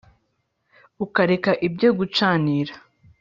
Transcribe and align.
ukareka 1.05 1.51
ibyo 1.67 1.89
gucanira 1.99 2.73